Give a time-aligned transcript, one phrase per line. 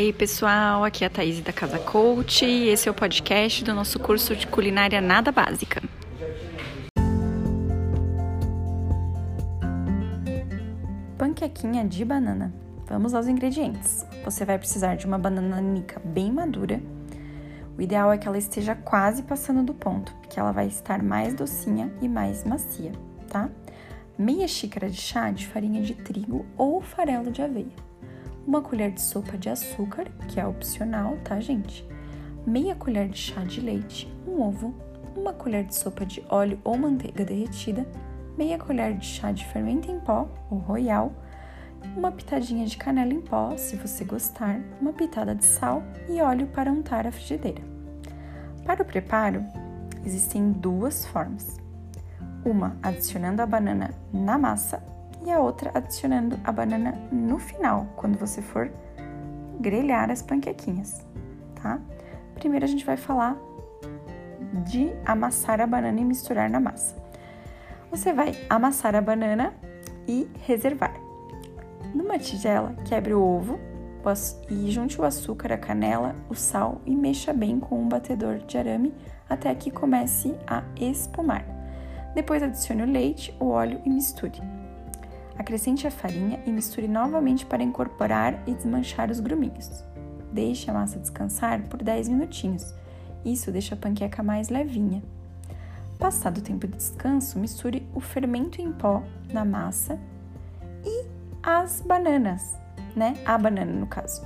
[0.00, 3.74] Ei pessoal, aqui é a Thaís da Casa Coach e esse é o podcast do
[3.74, 5.82] nosso curso de culinária nada básica.
[11.18, 12.50] Panquequinha de banana.
[12.86, 14.06] Vamos aos ingredientes.
[14.24, 16.80] Você vai precisar de uma banana nica bem madura.
[17.76, 21.34] O ideal é que ela esteja quase passando do ponto, porque ela vai estar mais
[21.34, 22.92] docinha e mais macia,
[23.28, 23.50] tá?
[24.16, 27.89] Meia xícara de chá de farinha de trigo ou farelo de aveia
[28.46, 31.86] uma colher de sopa de açúcar, que é opcional, tá, gente?
[32.46, 34.74] Meia colher de chá de leite, um ovo,
[35.16, 37.86] uma colher de sopa de óleo ou manteiga derretida,
[38.36, 41.12] meia colher de chá de fermento em pó ou royal,
[41.96, 46.46] uma pitadinha de canela em pó, se você gostar, uma pitada de sal e óleo
[46.48, 47.62] para untar a frigideira.
[48.64, 49.44] Para o preparo,
[50.04, 51.56] existem duas formas.
[52.44, 54.82] Uma adicionando a banana na massa
[55.24, 58.70] e a outra adicionando a banana no final, quando você for
[59.60, 61.06] grelhar as panquequinhas,
[61.54, 61.80] tá?
[62.34, 63.36] Primeiro a gente vai falar
[64.64, 66.96] de amassar a banana e misturar na massa.
[67.90, 69.52] Você vai amassar a banana
[70.08, 70.94] e reservar.
[71.94, 73.58] Numa tigela, quebre o ovo
[74.48, 78.56] e junte o açúcar, a canela, o sal e mexa bem com um batedor de
[78.56, 78.94] arame
[79.28, 81.44] até que comece a espumar.
[82.14, 84.40] Depois adicione o leite, o óleo e misture.
[85.40, 89.82] Acrescente a farinha e misture novamente para incorporar e desmanchar os gruminhos.
[90.30, 92.74] Deixe a massa descansar por 10 minutinhos.
[93.24, 95.02] Isso deixa a panqueca mais levinha.
[95.98, 99.98] Passado o tempo de descanso, misture o fermento em pó na massa
[100.84, 101.06] e
[101.42, 102.58] as bananas,
[102.94, 103.14] né?
[103.24, 104.20] A banana no caso.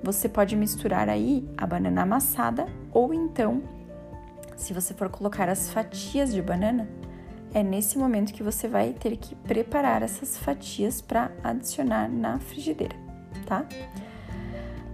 [0.00, 3.64] Você pode misturar aí a banana amassada ou então,
[4.56, 6.88] se você for colocar as fatias de banana,
[7.56, 12.94] é nesse momento que você vai ter que preparar essas fatias para adicionar na frigideira,
[13.46, 13.64] tá?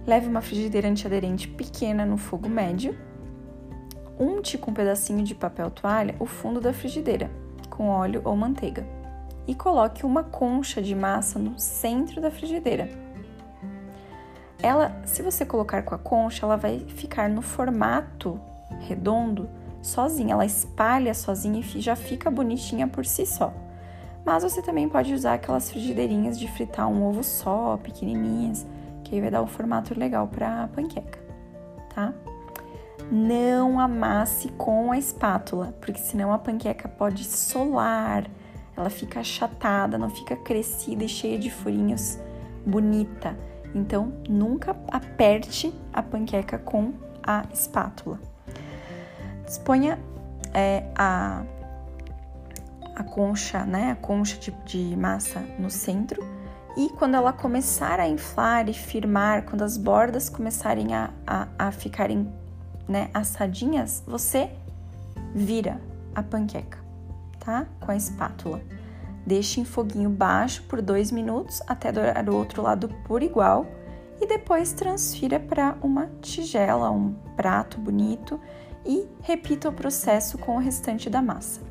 [0.07, 2.97] Leve uma frigideira antiaderente pequena no fogo médio.
[4.17, 7.29] Unte com um pedacinho de papel toalha o fundo da frigideira
[7.69, 8.87] com óleo ou manteiga
[9.45, 12.89] e coloque uma concha de massa no centro da frigideira.
[14.61, 18.39] Ela, se você colocar com a concha, ela vai ficar no formato
[18.87, 19.49] redondo
[19.83, 23.53] sozinha, ela espalha sozinha e já fica bonitinha por si só.
[24.25, 28.65] Mas você também pode usar aquelas frigideirinhas de fritar um ovo só, pequenininhas,
[29.03, 31.19] que aí vai dar um formato legal para panqueca,
[31.93, 32.13] tá?
[33.11, 38.29] Não amasse com a espátula, porque senão a panqueca pode solar,
[38.77, 42.17] ela fica achatada, não fica crescida e cheia de furinhos,
[42.65, 43.37] bonita.
[43.75, 48.32] Então, nunca aperte a panqueca com a espátula.
[49.53, 49.99] Disponha
[50.51, 51.43] é, a,
[52.95, 56.27] a concha, né, a concha de, de massa no centro
[56.75, 61.71] e quando ela começar a inflar e firmar, quando as bordas começarem a, a, a
[61.71, 62.33] ficarem
[62.87, 64.49] né, assadinhas, você
[65.35, 65.79] vira
[66.15, 66.79] a panqueca,
[67.39, 67.67] tá?
[67.79, 68.59] Com a espátula.
[69.23, 73.67] Deixe em foguinho baixo por dois minutos até dourar o outro lado por igual
[74.19, 78.39] e depois transfira para uma tigela, um prato bonito
[78.85, 81.61] e repita o processo com o restante da massa.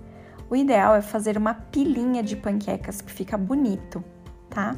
[0.49, 4.05] O ideal é fazer uma pilinha de panquecas que fica bonito,
[4.51, 4.77] tá?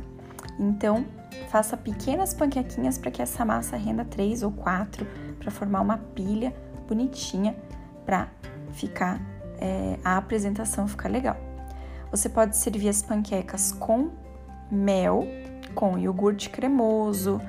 [0.58, 1.04] Então,
[1.48, 5.06] faça pequenas panquequinhas para que essa massa renda três ou quatro
[5.38, 6.54] para formar uma pilha
[6.86, 7.56] bonitinha
[8.04, 8.28] para
[8.72, 9.20] ficar
[9.58, 11.36] é, a apresentação ficar legal.
[12.10, 14.10] Você pode servir as panquecas com
[14.70, 15.26] mel,
[15.74, 17.40] com iogurte cremoso,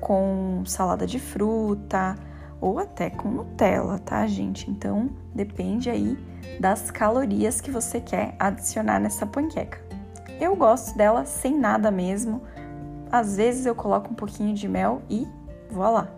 [0.00, 2.16] com salada de fruta,
[2.62, 4.70] ou até com Nutella, tá, gente?
[4.70, 6.16] Então depende aí
[6.60, 9.80] das calorias que você quer adicionar nessa panqueca.
[10.40, 12.40] Eu gosto dela sem nada mesmo.
[13.10, 15.26] Às vezes eu coloco um pouquinho de mel e
[15.68, 16.08] voilá,